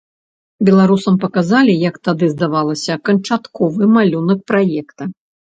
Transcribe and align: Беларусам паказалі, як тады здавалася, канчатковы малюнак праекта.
Беларусам 0.67 1.19
паказалі, 1.25 1.73
як 1.89 1.95
тады 2.09 2.25
здавалася, 2.33 2.97
канчатковы 3.11 3.83
малюнак 3.99 4.39
праекта. 4.55 5.03